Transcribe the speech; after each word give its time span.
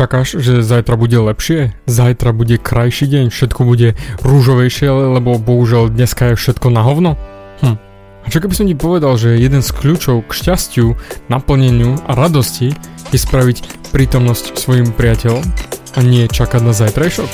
Čakáš, 0.00 0.40
že 0.40 0.64
zajtra 0.64 0.96
bude 0.96 1.12
lepšie? 1.12 1.76
Zajtra 1.84 2.32
bude 2.32 2.56
krajší 2.56 3.04
deň, 3.04 3.24
všetko 3.28 3.68
bude 3.68 4.00
rúžovejšie, 4.24 4.88
lebo 4.88 5.36
bohužiaľ 5.36 5.92
dneska 5.92 6.32
je 6.32 6.40
všetko 6.40 6.72
na 6.72 6.80
hovno? 6.80 7.20
Hm. 7.60 7.76
A 8.24 8.26
čo 8.32 8.40
keby 8.40 8.56
som 8.56 8.64
ti 8.64 8.72
povedal, 8.72 9.20
že 9.20 9.36
jeden 9.36 9.60
z 9.60 9.68
kľúčov 9.76 10.24
k 10.24 10.32
šťastiu, 10.32 10.96
naplneniu 11.28 12.00
a 12.08 12.16
radosti 12.16 12.72
je 13.12 13.18
spraviť 13.20 13.92
prítomnosť 13.92 14.56
svojim 14.56 14.88
priateľom 14.88 15.44
a 15.92 15.98
nie 16.00 16.32
čakať 16.32 16.64
na 16.64 16.72
zajtrajšok? 16.72 17.30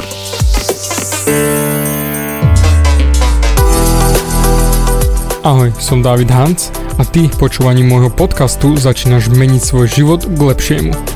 Ahoj, 5.46 5.70
som 5.78 6.02
David 6.02 6.34
Hans 6.34 6.74
a 6.98 7.06
ty 7.06 7.30
počúvaním 7.30 7.94
môjho 7.94 8.10
podcastu 8.10 8.74
začínaš 8.74 9.30
meniť 9.30 9.62
svoj 9.62 9.86
život 9.86 10.26
k 10.26 10.40
lepšiemu. 10.50 11.15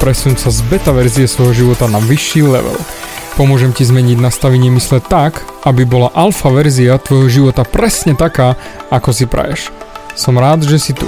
Presun 0.00 0.32
sa 0.32 0.48
z 0.48 0.64
beta 0.64 0.96
verzie 0.96 1.28
svojho 1.28 1.52
života 1.52 1.84
na 1.84 2.00
vyšší 2.00 2.40
level. 2.48 2.72
Pomôžem 3.36 3.68
ti 3.76 3.84
zmeniť 3.84 4.16
nastavenie 4.16 4.72
mysle 4.72 4.96
tak, 4.96 5.44
aby 5.68 5.84
bola 5.84 6.08
alfa 6.16 6.48
verzia 6.48 6.96
tvojho 6.96 7.28
života 7.28 7.68
presne 7.68 8.16
taká, 8.16 8.56
ako 8.88 9.12
si 9.12 9.28
praješ. 9.28 9.68
Som 10.16 10.40
rád, 10.40 10.64
že 10.64 10.80
si 10.80 10.96
tu. 10.96 11.04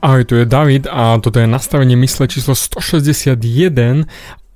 Ahoj, 0.00 0.24
tu 0.24 0.40
je 0.40 0.48
David 0.48 0.88
a 0.88 1.20
toto 1.20 1.44
je 1.44 1.46
nastavenie 1.46 1.92
mysle 2.00 2.24
číslo 2.24 2.56
161 2.56 3.36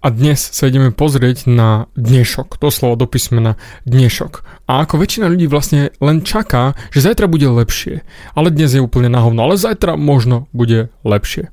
a 0.00 0.06
dnes 0.08 0.40
sa 0.40 0.64
ideme 0.64 0.88
pozrieť 0.88 1.44
na 1.52 1.92
dnešok, 2.00 2.56
to 2.56 2.72
slovo 2.72 2.96
do 2.96 3.04
písmena 3.04 3.60
dnešok. 3.84 4.64
A 4.72 4.88
ako 4.88 5.04
väčšina 5.04 5.28
ľudí 5.28 5.44
vlastne 5.52 5.92
len 6.00 6.24
čaká, 6.24 6.72
že 6.96 7.04
zajtra 7.04 7.28
bude 7.28 7.44
lepšie. 7.44 8.08
Ale 8.32 8.48
dnes 8.48 8.72
je 8.72 8.80
úplne 8.80 9.12
na 9.12 9.20
hovno, 9.20 9.44
ale 9.44 9.60
zajtra 9.60 10.00
možno 10.00 10.48
bude 10.56 10.88
lepšie. 11.04 11.52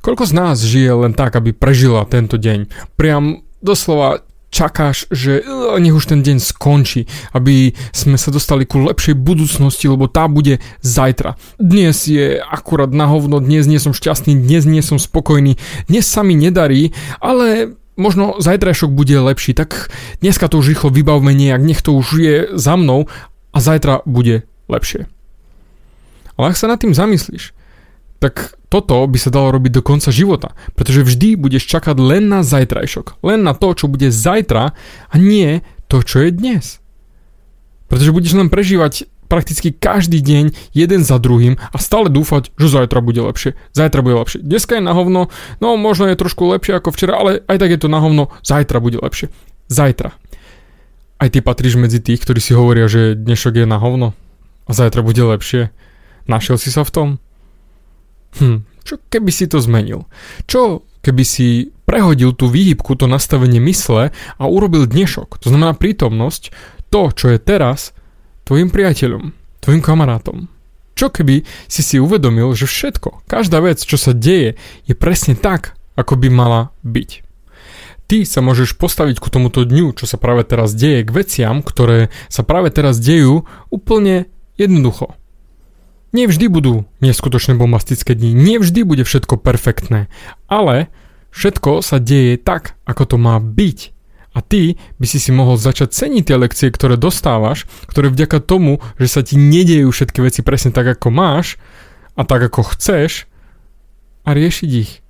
Koľko 0.00 0.24
z 0.24 0.32
nás 0.32 0.56
žije 0.64 0.92
len 1.06 1.12
tak, 1.12 1.36
aby 1.36 1.52
prežila 1.52 2.08
tento 2.08 2.40
deň? 2.40 2.72
Priam 2.96 3.44
doslova 3.60 4.24
čakáš, 4.50 5.06
že 5.14 5.46
nech 5.78 5.94
už 5.94 6.10
ten 6.10 6.20
deň 6.26 6.42
skončí, 6.42 7.06
aby 7.30 7.72
sme 7.94 8.18
sa 8.18 8.34
dostali 8.34 8.66
ku 8.66 8.82
lepšej 8.82 9.14
budúcnosti, 9.14 9.86
lebo 9.86 10.10
tá 10.10 10.26
bude 10.26 10.58
zajtra. 10.82 11.38
Dnes 11.56 12.10
je 12.10 12.42
akurát 12.42 12.90
na 12.90 13.06
hovno, 13.06 13.38
dnes 13.38 13.70
nie 13.70 13.78
som 13.78 13.94
šťastný, 13.94 14.34
dnes 14.34 14.66
nie 14.66 14.82
som 14.82 14.98
spokojný, 14.98 15.56
dnes 15.86 16.04
sa 16.04 16.26
mi 16.26 16.34
nedarí, 16.34 16.90
ale 17.22 17.78
možno 17.94 18.42
zajtrajšok 18.42 18.90
bude 18.90 19.14
lepší, 19.22 19.54
tak 19.54 19.88
dneska 20.18 20.50
to 20.50 20.58
už 20.58 20.74
rýchlo 20.74 20.90
vybavme 20.90 21.30
nejak, 21.30 21.62
nech 21.62 21.80
to 21.80 21.94
už 21.94 22.06
je 22.18 22.36
za 22.58 22.74
mnou 22.74 23.06
a 23.54 23.58
zajtra 23.62 24.02
bude 24.02 24.42
lepšie. 24.66 25.06
Ale 26.34 26.50
ak 26.50 26.58
sa 26.58 26.66
nad 26.66 26.82
tým 26.82 26.96
zamyslíš, 26.96 27.54
tak 28.18 28.58
toto 28.70 29.02
by 29.02 29.18
sa 29.18 29.34
dalo 29.34 29.50
robiť 29.50 29.82
do 29.82 29.82
konca 29.82 30.14
života, 30.14 30.54
pretože 30.78 31.02
vždy 31.02 31.34
budeš 31.34 31.66
čakať 31.66 31.98
len 31.98 32.30
na 32.30 32.46
zajtrajšok, 32.46 33.18
len 33.26 33.42
na 33.42 33.52
to, 33.52 33.74
čo 33.74 33.90
bude 33.90 34.14
zajtra 34.14 34.72
a 35.10 35.14
nie 35.18 35.66
to, 35.90 36.06
čo 36.06 36.22
je 36.22 36.30
dnes. 36.30 36.78
Pretože 37.90 38.14
budeš 38.14 38.38
len 38.38 38.46
prežívať 38.46 39.10
prakticky 39.26 39.74
každý 39.74 40.22
deň 40.22 40.74
jeden 40.74 41.02
za 41.02 41.18
druhým 41.18 41.58
a 41.58 41.76
stále 41.82 42.10
dúfať, 42.10 42.54
že 42.54 42.66
zajtra 42.70 42.98
bude 43.02 43.22
lepšie. 43.22 43.58
Zajtra 43.74 44.02
bude 44.02 44.18
lepšie. 44.18 44.42
Dneska 44.42 44.78
je 44.78 44.82
na 44.82 44.94
hovno, 44.94 45.30
no 45.58 45.68
možno 45.74 46.06
je 46.06 46.18
trošku 46.18 46.46
lepšie 46.50 46.78
ako 46.78 46.94
včera, 46.94 47.18
ale 47.18 47.30
aj 47.46 47.58
tak 47.58 47.70
je 47.74 47.80
to 47.82 47.90
na 47.90 47.98
hovno, 47.98 48.30
zajtra 48.46 48.78
bude 48.78 48.98
lepšie. 49.02 49.30
Zajtra. 49.66 50.14
Aj 51.18 51.28
ty 51.30 51.38
patríš 51.42 51.78
medzi 51.78 51.98
tých, 52.02 52.22
ktorí 52.22 52.38
si 52.42 52.54
hovoria, 52.54 52.86
že 52.90 53.18
dnešok 53.18 53.62
je 53.62 53.66
na 53.66 53.78
hovno 53.82 54.14
a 54.66 54.70
zajtra 54.74 55.02
bude 55.02 55.22
lepšie. 55.22 55.70
Našiel 56.26 56.58
si 56.58 56.74
sa 56.74 56.82
v 56.82 56.90
tom? 56.90 57.08
Hm, 58.38 58.62
čo 58.86 58.94
keby 59.10 59.30
si 59.34 59.50
to 59.50 59.58
zmenil? 59.58 60.06
Čo 60.46 60.86
keby 61.00 61.24
si 61.24 61.72
prehodil 61.88 62.36
tú 62.36 62.46
výhybku, 62.46 62.94
to 62.94 63.10
nastavenie 63.10 63.58
mysle 63.66 64.12
a 64.14 64.42
urobil 64.44 64.86
dnešok, 64.86 65.40
to 65.40 65.50
znamená 65.50 65.74
prítomnosť, 65.74 66.52
to, 66.92 67.10
čo 67.10 67.26
je 67.34 67.38
teraz, 67.40 67.96
tvojim 68.44 68.68
priateľom, 68.68 69.32
tvojim 69.62 69.82
kamarátom. 69.82 70.50
Čo 70.98 71.08
keby 71.08 71.46
si 71.70 71.80
si 71.80 71.96
uvedomil, 71.96 72.52
že 72.52 72.68
všetko, 72.68 73.24
každá 73.24 73.62
vec, 73.64 73.80
čo 73.80 73.96
sa 73.96 74.12
deje, 74.12 74.60
je 74.84 74.94
presne 74.98 75.32
tak, 75.38 75.78
ako 75.96 76.18
by 76.18 76.28
mala 76.28 76.60
byť. 76.84 77.24
Ty 78.10 78.26
sa 78.26 78.42
môžeš 78.42 78.74
postaviť 78.74 79.22
ku 79.22 79.30
tomuto 79.30 79.62
dňu, 79.62 79.94
čo 79.94 80.02
sa 80.02 80.18
práve 80.18 80.42
teraz 80.42 80.74
deje, 80.74 81.06
k 81.06 81.14
veciam, 81.14 81.62
ktoré 81.62 82.10
sa 82.26 82.42
práve 82.42 82.74
teraz 82.74 82.98
dejú, 82.98 83.46
úplne 83.70 84.26
jednoducho. 84.58 85.14
Nevždy 86.10 86.50
budú 86.50 86.90
neskutočné 86.98 87.54
bombastické 87.54 88.18
dni, 88.18 88.34
nevždy 88.34 88.82
bude 88.82 89.06
všetko 89.06 89.38
perfektné, 89.38 90.10
ale 90.50 90.90
všetko 91.30 91.86
sa 91.86 92.02
deje 92.02 92.34
tak, 92.34 92.74
ako 92.82 93.14
to 93.14 93.16
má 93.16 93.38
byť. 93.38 93.94
A 94.30 94.42
ty 94.42 94.78
by 94.98 95.06
si 95.06 95.18
si 95.22 95.30
mohol 95.34 95.58
začať 95.58 95.90
ceniť 95.90 96.22
tie 96.26 96.36
lekcie, 96.38 96.70
ktoré 96.70 96.94
dostávaš, 96.98 97.66
ktoré 97.86 98.10
vďaka 98.10 98.42
tomu, 98.42 98.78
že 98.98 99.06
sa 99.10 99.20
ti 99.26 99.34
nedejú 99.38 99.90
všetky 99.90 100.22
veci 100.22 100.42
presne 100.42 100.70
tak, 100.70 100.86
ako 100.98 101.10
máš 101.10 101.58
a 102.14 102.22
tak, 102.22 102.46
ako 102.46 102.74
chceš 102.74 103.26
a 104.26 104.34
riešiť 104.34 104.70
ich. 104.70 105.02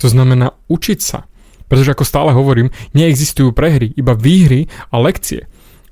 To 0.00 0.08
znamená 0.08 0.56
učiť 0.68 1.00
sa. 1.00 1.28
Pretože 1.68 1.92
ako 1.92 2.04
stále 2.08 2.30
hovorím, 2.32 2.72
neexistujú 2.96 3.52
prehry, 3.52 3.92
iba 3.92 4.16
výhry 4.16 4.72
a 4.88 4.96
lekcie. 5.00 5.44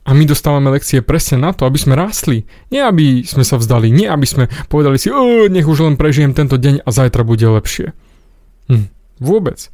A 0.07 0.15
my 0.15 0.23
dostávame 0.23 0.71
lekcie 0.71 1.03
presne 1.03 1.43
na 1.43 1.51
to, 1.51 1.67
aby 1.67 1.83
sme 1.83 1.99
rástli. 1.99 2.47
Nie 2.71 2.87
aby 2.87 3.27
sme 3.27 3.43
sa 3.43 3.59
vzdali, 3.59 3.91
nie 3.91 4.07
aby 4.07 4.23
sme 4.23 4.45
povedali 4.71 5.03
si, 5.03 5.11
nech 5.51 5.67
už 5.67 5.83
len 5.83 5.99
prežijem 5.99 6.31
tento 6.31 6.55
deň 6.55 6.87
a 6.87 6.89
zajtra 6.95 7.27
bude 7.27 7.43
lepšie. 7.43 7.91
Hm, 8.71 8.87
vôbec. 9.19 9.67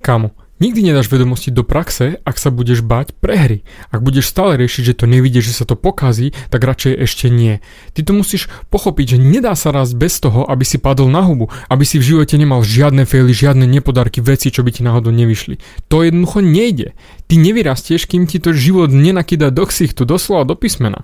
Kamo, 0.00 0.32
Nikdy 0.62 0.94
nedáš 0.94 1.10
vedomosti 1.10 1.50
do 1.50 1.66
praxe, 1.66 2.22
ak 2.22 2.38
sa 2.38 2.54
budeš 2.54 2.86
bať 2.86 3.18
prehry. 3.18 3.66
Ak 3.90 3.98
budeš 3.98 4.30
stále 4.30 4.54
riešiť, 4.62 4.94
že 4.94 4.98
to 5.02 5.10
nevidíš, 5.10 5.50
že 5.50 5.58
sa 5.58 5.64
to 5.66 5.74
pokazí, 5.74 6.30
tak 6.54 6.62
radšej 6.62 7.02
ešte 7.02 7.26
nie. 7.34 7.58
Ty 7.98 8.06
to 8.06 8.14
musíš 8.14 8.46
pochopiť, 8.70 9.18
že 9.18 9.18
nedá 9.18 9.58
sa 9.58 9.74
rásť 9.74 9.98
bez 9.98 10.22
toho, 10.22 10.46
aby 10.46 10.62
si 10.62 10.78
padol 10.78 11.10
na 11.10 11.18
hubu, 11.18 11.50
aby 11.66 11.82
si 11.82 11.98
v 11.98 12.14
živote 12.14 12.38
nemal 12.38 12.62
žiadne 12.62 13.02
faily, 13.10 13.34
žiadne 13.34 13.66
nepodarky, 13.66 14.22
veci, 14.22 14.54
čo 14.54 14.62
by 14.62 14.70
ti 14.70 14.86
náhodou 14.86 15.10
nevyšli. 15.10 15.58
To 15.90 16.06
jednoducho 16.06 16.38
nejde. 16.46 16.94
Ty 17.26 17.34
nevyrastieš, 17.42 18.06
kým 18.06 18.30
ti 18.30 18.38
to 18.38 18.54
život 18.54 18.94
nenakýda 18.94 19.50
do 19.50 19.66
ksichtu, 19.66 20.06
doslova 20.06 20.46
do 20.46 20.54
písmena. 20.54 21.02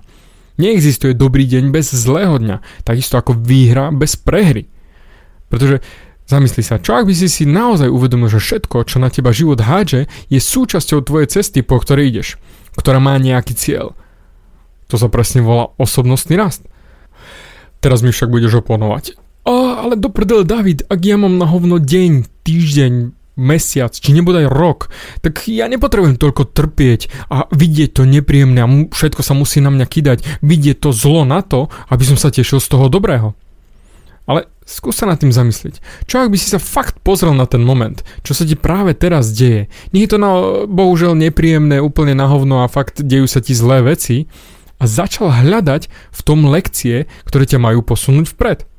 Neexistuje 0.55 1.11
dobrý 1.11 1.43
deň 1.43 1.75
bez 1.75 1.91
zlého 1.91 2.39
dňa, 2.39 2.87
takisto 2.87 3.19
ako 3.19 3.35
výhra 3.35 3.91
bez 3.91 4.15
prehry. 4.15 4.71
Pretože 5.51 5.83
Zamysli 6.29 6.61
sa, 6.61 6.77
čo 6.77 6.93
ak 6.93 7.09
by 7.09 7.13
si 7.17 7.25
si 7.25 7.49
naozaj 7.49 7.89
uvedomil, 7.89 8.29
že 8.29 8.37
všetko, 8.37 8.85
čo 8.85 9.01
na 9.01 9.09
teba 9.09 9.33
život 9.33 9.57
hádže, 9.57 10.05
je 10.29 10.37
súčasťou 10.37 11.01
tvojej 11.01 11.25
cesty, 11.25 11.65
po 11.65 11.81
ktorej 11.81 12.13
ideš, 12.13 12.27
ktorá 12.77 13.01
má 13.01 13.17
nejaký 13.17 13.57
cieľ. 13.57 13.97
To 14.93 15.01
sa 15.01 15.09
presne 15.09 15.41
volá 15.41 15.73
osobnostný 15.81 16.37
rast. 16.37 16.61
Teraz 17.81 18.05
mi 18.05 18.13
však 18.13 18.29
budeš 18.29 18.61
oponovať. 18.61 19.17
O, 19.49 19.73
ale 19.73 19.97
do 19.97 20.13
prdele, 20.13 20.45
David, 20.45 20.85
ak 20.85 21.01
ja 21.01 21.17
mám 21.17 21.41
na 21.41 21.49
hovno 21.49 21.81
deň, 21.81 22.29
týždeň, 22.45 22.93
mesiac, 23.33 23.95
či 23.95 24.13
nebodaj 24.13 24.51
rok, 24.51 24.93
tak 25.25 25.49
ja 25.49 25.65
nepotrebujem 25.65 26.19
toľko 26.19 26.53
trpieť 26.53 27.09
a 27.31 27.49
vidieť 27.49 27.89
to 27.97 28.03
nepríjemné 28.05 28.59
a 28.61 28.69
všetko 28.91 29.25
sa 29.25 29.33
musí 29.33 29.63
na 29.63 29.73
mňa 29.73 29.85
kýdať, 29.87 30.17
vidieť 30.45 30.77
to 30.83 30.93
zlo 30.93 31.25
na 31.25 31.41
to, 31.41 31.71
aby 31.89 32.03
som 32.05 32.19
sa 32.19 32.29
tešil 32.29 32.61
z 32.61 32.67
toho 32.69 32.85
dobrého. 32.91 33.33
Ale 34.29 34.45
skús 34.61 34.93
sa 34.93 35.09
nad 35.09 35.17
tým 35.17 35.33
zamyslieť. 35.33 35.81
Čo 36.05 36.21
ak 36.21 36.29
by 36.29 36.37
si 36.37 36.53
sa 36.53 36.61
fakt 36.61 37.01
pozrel 37.01 37.33
na 37.33 37.49
ten 37.49 37.65
moment, 37.65 38.05
čo 38.21 38.37
sa 38.37 38.45
ti 38.45 38.53
práve 38.53 38.93
teraz 38.93 39.33
deje? 39.33 39.73
Nie 39.89 40.05
je 40.05 40.13
to 40.13 40.17
na, 40.21 40.31
bohužiaľ 40.69 41.17
nepríjemné, 41.17 41.81
úplne 41.81 42.13
na 42.13 42.29
hovno 42.29 42.61
a 42.61 42.69
fakt 42.69 43.01
dejú 43.01 43.25
sa 43.25 43.41
ti 43.41 43.57
zlé 43.57 43.81
veci 43.81 44.29
a 44.77 44.85
začal 44.85 45.33
hľadať 45.33 45.89
v 45.89 46.21
tom 46.21 46.45
lekcie, 46.45 47.09
ktoré 47.25 47.49
ťa 47.49 47.57
majú 47.57 47.81
posunúť 47.81 48.29
vpred. 48.37 48.69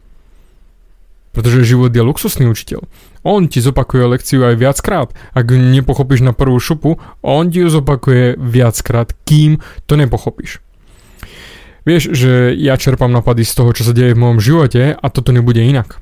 Pretože 1.35 1.67
život 1.67 1.91
je 1.91 2.03
luxusný 2.03 2.47
učiteľ. 2.47 2.87
On 3.27 3.43
ti 3.51 3.59
zopakuje 3.59 4.07
lekciu 4.07 4.47
aj 4.47 4.55
viackrát. 4.55 5.11
Ak 5.35 5.51
nepochopíš 5.51 6.23
na 6.23 6.31
prvú 6.31 6.63
šupu, 6.63 7.03
on 7.27 7.51
ti 7.51 7.63
ju 7.63 7.69
zopakuje 7.71 8.39
viackrát, 8.39 9.11
kým 9.27 9.59
to 9.91 9.99
nepochopíš. 9.99 10.63
Vieš, 11.89 12.13
že 12.13 12.53
ja 12.57 12.77
čerpám 12.77 13.09
napady 13.09 13.45
z 13.45 13.57
toho, 13.57 13.71
čo 13.73 13.83
sa 13.89 13.97
deje 13.97 14.13
v 14.13 14.21
mojom 14.21 14.41
živote 14.41 14.93
a 14.93 15.07
toto 15.09 15.33
nebude 15.33 15.65
inak. 15.65 15.97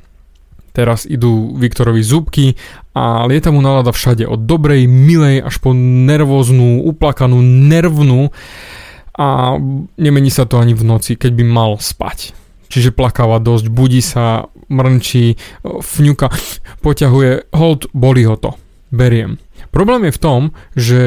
Teraz 0.75 1.07
idú 1.11 1.59
Viktorovi 1.59 2.03
zúbky 2.07 2.55
a 2.95 3.27
lieta 3.27 3.51
mu 3.51 3.59
nalada 3.59 3.91
všade 3.91 4.27
od 4.27 4.47
dobrej, 4.47 4.87
milej 4.87 5.43
až 5.43 5.59
po 5.59 5.75
nervóznu, 5.75 6.87
uplakanú, 6.87 7.43
nervnú 7.43 8.31
a 9.19 9.59
nemení 9.99 10.31
sa 10.31 10.47
to 10.47 10.63
ani 10.63 10.79
v 10.79 10.87
noci, 10.87 11.19
keď 11.19 11.35
by 11.35 11.45
mal 11.47 11.71
spať. 11.83 12.31
Čiže 12.69 12.95
plakáva 12.95 13.43
dosť, 13.43 13.67
budí 13.73 13.99
sa, 14.05 14.47
mrnčí, 14.71 15.35
fňuka, 15.65 16.29
poťahuje, 16.85 17.51
hold, 17.57 17.91
boli 17.97 18.23
ho 18.29 18.37
to. 18.39 18.55
Beriem. 18.95 19.41
Problém 19.75 20.09
je 20.09 20.17
v 20.17 20.23
tom, 20.23 20.41
že 20.77 21.01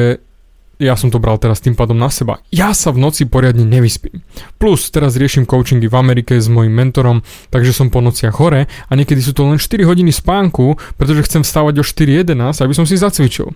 ja 0.82 0.98
som 0.98 1.14
to 1.14 1.22
bral 1.22 1.38
teraz 1.38 1.62
tým 1.62 1.78
pádom 1.78 1.94
na 1.94 2.10
seba. 2.10 2.42
Ja 2.50 2.74
sa 2.74 2.90
v 2.90 2.98
noci 2.98 3.30
poriadne 3.30 3.62
nevyspím. 3.62 4.26
Plus 4.58 4.90
teraz 4.90 5.14
riešim 5.14 5.46
coachingy 5.46 5.86
v 5.86 5.94
Amerike 5.94 6.34
s 6.34 6.50
mojim 6.50 6.74
mentorom, 6.74 7.22
takže 7.54 7.70
som 7.70 7.86
po 7.86 8.02
nociach 8.02 8.34
hore 8.42 8.66
a 8.66 8.92
niekedy 8.98 9.22
sú 9.22 9.30
to 9.30 9.46
len 9.46 9.62
4 9.62 9.86
hodiny 9.86 10.10
spánku, 10.10 10.74
pretože 10.98 11.30
chcem 11.30 11.46
vstávať 11.46 11.74
o 11.78 11.84
4.11, 11.86 12.34
aby 12.66 12.74
som 12.74 12.82
si 12.82 12.98
zacvičil. 12.98 13.54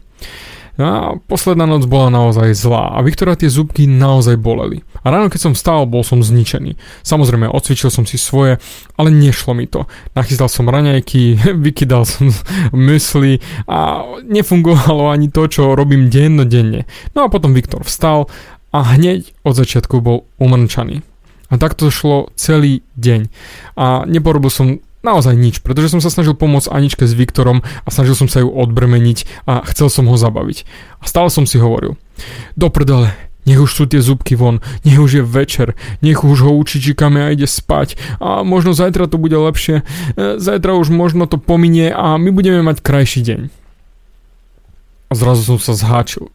A 0.77 1.17
posledná 1.17 1.65
noc 1.65 1.89
bola 1.89 2.13
naozaj 2.13 2.53
zlá 2.53 2.93
a 2.93 3.01
Viktora 3.01 3.33
tie 3.33 3.49
zubky 3.49 3.89
naozaj 3.89 4.37
boleli. 4.37 4.85
A 5.01 5.09
ráno 5.09 5.33
keď 5.33 5.49
som 5.49 5.53
vstal, 5.57 5.89
bol 5.89 6.05
som 6.05 6.21
zničený. 6.21 6.77
Samozrejme, 7.01 7.49
odcvičil 7.49 7.89
som 7.89 8.05
si 8.05 8.21
svoje, 8.21 8.61
ale 9.01 9.09
nešlo 9.09 9.57
mi 9.57 9.65
to. 9.65 9.89
Nachystal 10.13 10.53
som 10.53 10.69
raňajky, 10.69 11.41
vykydal 11.65 12.05
som 12.05 12.29
mysli 12.93 13.41
a 13.65 14.05
nefungovalo 14.29 15.09
ani 15.09 15.33
to, 15.33 15.49
čo 15.49 15.73
robím 15.73 16.13
dennodenne. 16.13 16.85
No 17.17 17.25
a 17.25 17.33
potom 17.33 17.57
Viktor 17.57 17.81
vstal 17.89 18.29
a 18.69 18.79
hneď 18.85 19.33
od 19.49 19.57
začiatku 19.57 20.05
bol 20.05 20.29
umrčaný. 20.37 21.01
A 21.49 21.57
takto 21.57 21.89
šlo 21.89 22.29
celý 22.37 22.85
deň. 23.01 23.33
A 23.79 24.05
neporobil 24.05 24.51
som 24.51 24.83
naozaj 25.07 25.39
nič, 25.39 25.63
pretože 25.63 25.95
som 25.95 26.03
sa 26.03 26.11
snažil 26.11 26.35
pomôcť 26.35 26.67
Aničke 26.75 27.07
s 27.07 27.15
Viktorom 27.15 27.63
a 27.63 27.89
snažil 27.95 28.19
som 28.19 28.27
sa 28.27 28.43
ju 28.43 28.51
odbrmeniť 28.51 29.47
a 29.47 29.63
chcel 29.71 29.87
som 29.87 30.11
ho 30.11 30.19
zabaviť. 30.19 30.67
A 30.99 31.05
stále 31.07 31.31
som 31.31 31.47
si 31.47 31.63
hovoril, 31.63 31.95
do 32.59 32.67
prdele, 32.67 33.15
nech 33.47 33.63
už 33.63 33.71
sú 33.71 33.85
tie 33.87 34.03
zubky 34.03 34.35
von, 34.35 34.59
nech 34.83 34.99
už 34.99 35.23
je 35.23 35.25
večer, 35.25 35.79
nech 36.03 36.27
už 36.27 36.43
ho 36.43 36.53
učí 36.59 36.83
čikame 36.83 37.23
a 37.23 37.31
ide 37.31 37.47
spať 37.47 37.95
a 38.19 38.43
možno 38.43 38.75
zajtra 38.75 39.07
to 39.07 39.23
bude 39.23 39.39
lepšie, 39.39 39.87
e, 40.19 40.43
zajtra 40.43 40.75
už 40.75 40.91
možno 40.91 41.31
to 41.31 41.39
pominie 41.39 41.95
a 41.95 42.19
my 42.19 42.35
budeme 42.35 42.67
mať 42.67 42.83
krajší 42.83 43.23
deň. 43.23 43.41
A 45.07 45.13
zrazu 45.15 45.47
som 45.47 45.59
sa 45.63 45.79
zháčil. 45.79 46.35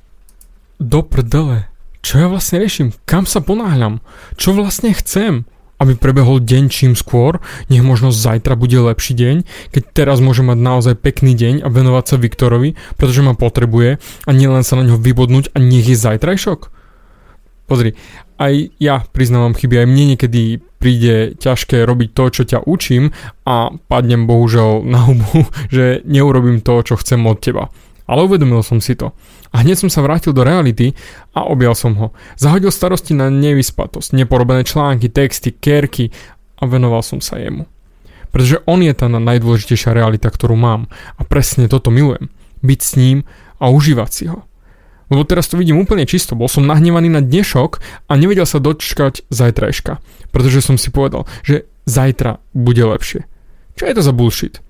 Do 0.79 1.03
prdele, 1.03 1.67
čo 1.99 2.17
ja 2.17 2.31
vlastne 2.31 2.63
riešim? 2.63 2.95
Kam 3.03 3.27
sa 3.27 3.43
ponáhľam? 3.43 3.99
Čo 4.39 4.55
vlastne 4.55 4.95
chcem? 4.95 5.43
Aby 5.81 5.97
prebehol 5.97 6.37
deň 6.45 6.63
čím 6.69 6.93
skôr, 6.93 7.41
nech 7.73 7.81
možno 7.81 8.13
zajtra 8.13 8.53
bude 8.53 8.77
lepší 8.77 9.17
deň, 9.17 9.35
keď 9.73 9.83
teraz 9.97 10.21
môže 10.21 10.45
mať 10.45 10.57
naozaj 10.61 10.93
pekný 11.01 11.33
deň 11.33 11.65
a 11.65 11.67
venovať 11.73 12.05
sa 12.05 12.15
Viktorovi, 12.21 12.77
pretože 13.01 13.25
ma 13.25 13.33
potrebuje 13.33 13.97
a 13.97 14.29
nielen 14.29 14.61
sa 14.61 14.77
na 14.77 14.85
ňo 14.85 15.01
vybodnúť 15.01 15.51
a 15.51 15.57
nech 15.57 15.89
je 15.89 15.97
zajtrajšok. 15.97 16.69
Pozri, 17.65 17.97
aj 18.37 18.53
ja 18.77 19.01
priznávam 19.09 19.57
chyby, 19.57 19.81
aj 19.81 19.87
mne 19.89 20.05
niekedy 20.13 20.59
príde 20.81 21.37
ťažké 21.37 21.85
robiť 21.85 22.09
to, 22.11 22.25
čo 22.33 22.43
ťa 22.43 22.65
učím 22.65 23.13
a 23.45 23.69
padnem 23.85 24.25
bohužel 24.25 24.81
na 24.81 25.05
hubu, 25.05 25.45
že 25.75 26.05
neurobím 26.05 26.61
to, 26.61 26.81
čo 26.81 26.97
chcem 26.97 27.21
od 27.25 27.37
teba. 27.41 27.69
Ale 28.11 28.27
uvedomil 28.27 28.59
som 28.59 28.83
si 28.83 28.91
to. 28.99 29.15
A 29.55 29.63
hneď 29.63 29.87
som 29.87 29.89
sa 29.91 30.03
vrátil 30.03 30.35
do 30.35 30.43
reality 30.43 30.91
a 31.31 31.47
objal 31.47 31.71
som 31.79 31.95
ho. 31.95 32.11
Zahodil 32.35 32.67
starosti 32.67 33.15
na 33.15 33.31
nevyspatosť, 33.31 34.11
neporobené 34.11 34.67
články, 34.67 35.07
texty, 35.07 35.55
kerky 35.55 36.11
a 36.59 36.67
venoval 36.67 37.07
som 37.07 37.23
sa 37.23 37.39
jemu. 37.39 37.71
Pretože 38.35 38.59
on 38.67 38.83
je 38.83 38.91
tá 38.91 39.07
najdôležitejšia 39.07 39.95
realita, 39.95 40.27
ktorú 40.27 40.59
mám. 40.59 40.91
A 41.15 41.23
presne 41.23 41.71
toto 41.71 41.87
milujem. 41.87 42.27
Byť 42.59 42.79
s 42.83 42.91
ním 42.99 43.17
a 43.63 43.71
užívať 43.71 44.11
si 44.11 44.27
ho. 44.27 44.43
Lebo 45.11 45.27
teraz 45.27 45.51
to 45.51 45.59
vidím 45.59 45.79
úplne 45.79 46.07
čisto. 46.07 46.39
Bol 46.39 46.47
som 46.47 46.63
nahnevaný 46.63 47.11
na 47.11 47.19
dnešok 47.19 47.83
a 48.07 48.15
nevedel 48.15 48.47
sa 48.47 48.63
dočkať 48.63 49.27
zajtrajška. 49.27 49.99
Pretože 50.31 50.63
som 50.63 50.79
si 50.79 50.91
povedal, 50.91 51.27
že 51.43 51.67
zajtra 51.83 52.39
bude 52.55 52.83
lepšie. 52.83 53.27
Čo 53.75 53.83
je 53.87 53.95
to 53.95 54.03
za 54.03 54.15
bullshit? 54.15 54.63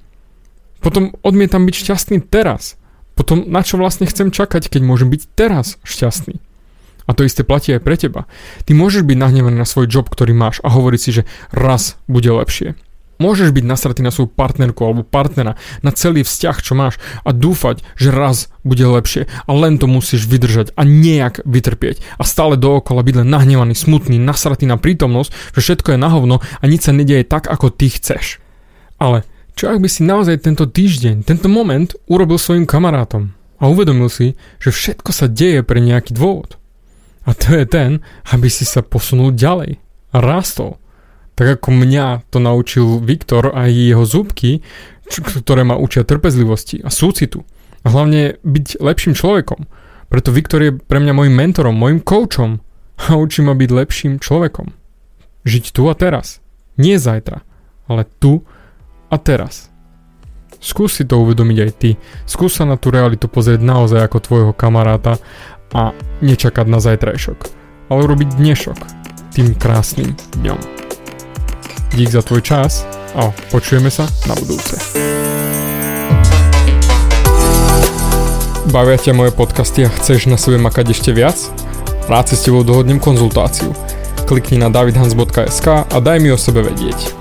Potom 0.82 1.14
odmietam 1.22 1.70
byť 1.70 1.76
šťastný 1.78 2.26
teraz 2.26 2.81
potom 3.22 3.46
na 3.46 3.62
čo 3.62 3.78
vlastne 3.78 4.10
chcem 4.10 4.34
čakať, 4.34 4.66
keď 4.66 4.82
môžem 4.82 5.14
byť 5.14 5.38
teraz 5.38 5.78
šťastný? 5.86 6.42
A 7.06 7.14
to 7.14 7.22
isté 7.22 7.46
platí 7.46 7.70
aj 7.78 7.86
pre 7.86 7.94
teba. 7.94 8.26
Ty 8.66 8.74
môžeš 8.74 9.06
byť 9.06 9.18
nahnevaný 9.22 9.62
na 9.62 9.70
svoj 9.70 9.86
job, 9.86 10.10
ktorý 10.10 10.34
máš 10.34 10.58
a 10.66 10.74
hovoriť 10.74 11.00
si, 11.02 11.22
že 11.22 11.28
raz 11.54 12.02
bude 12.10 12.34
lepšie. 12.34 12.74
Môžeš 13.22 13.54
byť 13.54 13.62
nasratý 13.62 14.02
na 14.02 14.10
svoju 14.10 14.34
partnerku 14.34 14.82
alebo 14.82 15.06
partnera, 15.06 15.54
na 15.86 15.94
celý 15.94 16.26
vzťah, 16.26 16.58
čo 16.58 16.74
máš 16.74 16.98
a 17.22 17.30
dúfať, 17.30 17.86
že 17.94 18.10
raz 18.10 18.50
bude 18.66 18.82
lepšie 18.82 19.30
a 19.30 19.52
len 19.54 19.78
to 19.78 19.86
musíš 19.86 20.26
vydržať 20.26 20.74
a 20.74 20.82
nejak 20.82 21.46
vytrpieť 21.46 22.02
a 22.18 22.26
stále 22.26 22.58
dookola 22.58 23.06
byť 23.06 23.22
len 23.22 23.30
nahnevaný, 23.30 23.78
smutný, 23.78 24.18
nasratý 24.18 24.66
na 24.66 24.82
prítomnosť, 24.82 25.30
že 25.54 25.62
všetko 25.62 25.94
je 25.94 26.00
na 26.02 26.10
hovno 26.10 26.42
a 26.42 26.64
nič 26.66 26.90
sa 26.90 26.98
nedieje 26.98 27.30
tak, 27.30 27.46
ako 27.46 27.70
ty 27.70 27.94
chceš. 27.94 28.42
Ale 28.98 29.22
čo 29.62 29.70
ak 29.70 29.78
by 29.78 29.86
si 29.94 30.02
naozaj 30.02 30.42
tento 30.42 30.66
týždeň, 30.66 31.22
tento 31.22 31.46
moment 31.46 31.94
urobil 32.10 32.42
svojim 32.42 32.66
kamarátom 32.66 33.30
a 33.62 33.70
uvedomil 33.70 34.10
si, 34.10 34.34
že 34.58 34.74
všetko 34.74 35.14
sa 35.14 35.30
deje 35.30 35.62
pre 35.62 35.78
nejaký 35.78 36.18
dôvod. 36.18 36.58
A 37.30 37.38
to 37.38 37.54
je 37.54 37.70
ten, 37.70 38.02
aby 38.34 38.50
si 38.50 38.66
sa 38.66 38.82
posunul 38.82 39.38
ďalej 39.38 39.78
a 39.78 40.18
rástol. 40.18 40.82
Tak 41.38 41.62
ako 41.62 41.78
mňa 41.78 42.26
to 42.34 42.42
naučil 42.42 43.06
Viktor 43.06 43.54
a 43.54 43.70
jeho 43.70 44.02
zúbky, 44.02 44.66
ktoré 45.14 45.62
ma 45.62 45.78
učia 45.78 46.10
trpezlivosti 46.10 46.82
a 46.82 46.90
súcitu. 46.90 47.46
A 47.86 47.94
hlavne 47.94 48.42
byť 48.42 48.82
lepším 48.82 49.14
človekom. 49.14 49.70
Preto 50.10 50.34
Viktor 50.34 50.66
je 50.66 50.74
pre 50.74 50.98
mňa 50.98 51.14
môjim 51.14 51.38
mentorom, 51.38 51.78
môjim 51.78 52.02
coachom 52.02 52.66
a 52.98 53.14
učí 53.14 53.46
ma 53.46 53.54
byť 53.54 53.70
lepším 53.70 54.18
človekom. 54.18 54.74
Žiť 55.46 55.66
tu 55.70 55.86
a 55.86 55.94
teraz. 55.94 56.42
Nie 56.82 56.98
zajtra, 56.98 57.46
ale 57.86 58.10
tu 58.18 58.42
a 59.12 59.16
teraz. 59.20 59.68
Skús 60.62 60.96
si 60.96 61.04
to 61.04 61.20
uvedomiť 61.20 61.58
aj 61.60 61.72
ty. 61.76 62.00
Skús 62.24 62.56
sa 62.56 62.64
na 62.64 62.80
tú 62.80 62.94
realitu 62.94 63.28
pozrieť 63.28 63.60
naozaj 63.60 64.00
ako 64.08 64.18
tvojho 64.24 64.52
kamaráta 64.56 65.20
a 65.76 65.92
nečakať 66.24 66.66
na 66.70 66.80
zajtrajšok, 66.80 67.40
ale 67.92 68.00
urobiť 68.08 68.40
dnešok 68.40 68.78
tým 69.36 69.58
krásnym 69.58 70.16
dňom. 70.40 70.60
Dík 71.92 72.10
za 72.14 72.24
tvoj 72.24 72.40
čas 72.40 72.88
a 73.18 73.36
počujeme 73.52 73.92
sa 73.92 74.08
na 74.30 74.34
budúce. 74.40 74.80
Bavia 78.72 78.96
ťa 78.96 79.18
moje 79.18 79.36
podcasty 79.36 79.84
a 79.84 79.92
chceš 79.92 80.32
na 80.32 80.40
sebe 80.40 80.56
makať 80.56 80.96
ešte 80.96 81.12
viac? 81.12 81.36
Rád 82.08 82.32
si 82.32 82.36
s 82.40 82.46
tebou 82.48 82.64
dohodnem 82.64 83.02
konzultáciu. 83.02 83.76
Klikni 84.30 84.62
na 84.62 84.72
davidhans.sk 84.72 85.68
a 85.90 85.98
daj 86.00 86.18
mi 86.24 86.32
o 86.32 86.40
sebe 86.40 86.64
vedieť. 86.64 87.21